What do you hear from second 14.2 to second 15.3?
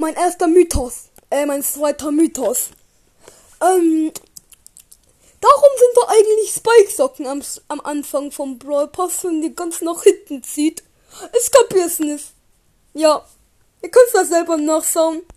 selber nachschauen.